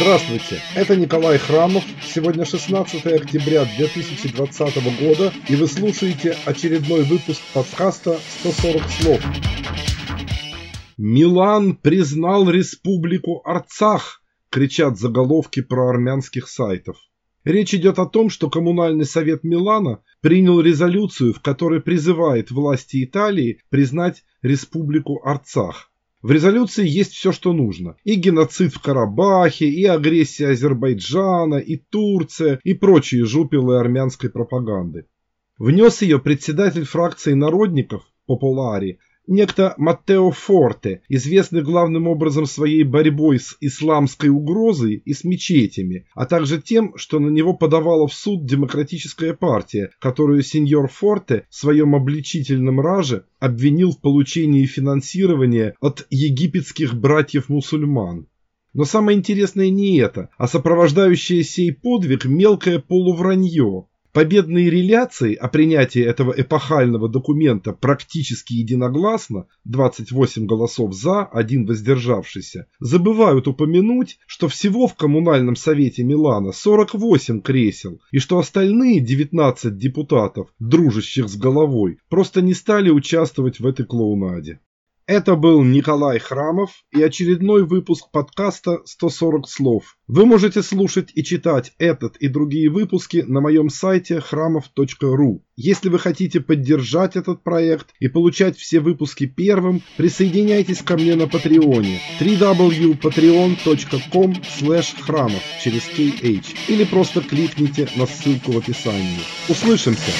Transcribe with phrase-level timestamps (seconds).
[0.00, 1.84] Здравствуйте, это Николай Храмов.
[2.02, 9.20] Сегодня 16 октября 2020 года, и вы слушаете очередной выпуск подкаста «140 слов».
[10.96, 16.96] Милан признал республику Арцах, кричат заголовки про армянских сайтов.
[17.44, 23.60] Речь идет о том, что Коммунальный совет Милана принял резолюцию, в которой призывает власти Италии
[23.68, 25.89] признать республику Арцах.
[26.22, 27.96] В резолюции есть все, что нужно.
[28.04, 35.06] И геноцид в Карабахе, и агрессия Азербайджана, и Турция, и прочие жупелы армянской пропаганды.
[35.58, 38.98] Внес ее председатель фракции народников, Популари,
[39.30, 46.26] некто Маттео Форте, известный главным образом своей борьбой с исламской угрозой и с мечетями, а
[46.26, 51.94] также тем, что на него подавала в суд демократическая партия, которую сеньор Форте в своем
[51.94, 58.26] обличительном раже обвинил в получении финансирования от египетских братьев-мусульман.
[58.72, 66.02] Но самое интересное не это, а сопровождающее сей подвиг мелкое полувранье, Победные реляции о принятии
[66.02, 74.96] этого эпохального документа практически единогласно, 28 голосов за, один воздержавшийся, забывают упомянуть, что всего в
[74.96, 82.54] коммунальном совете Милана 48 кресел, и что остальные 19 депутатов, дружащих с головой, просто не
[82.54, 84.58] стали участвовать в этой клоунаде.
[85.10, 89.96] Это был Николай Храмов и очередной выпуск подкаста «140 слов».
[90.06, 95.42] Вы можете слушать и читать этот и другие выпуски на моем сайте храмов.ру.
[95.56, 101.26] Если вы хотите поддержать этот проект и получать все выпуски первым, присоединяйтесь ко мне на
[101.26, 104.34] Патреоне www.patreon.com
[105.02, 109.18] храмов через KH или просто кликните на ссылку в описании.
[109.48, 110.12] Услышимся!